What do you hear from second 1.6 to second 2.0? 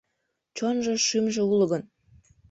гын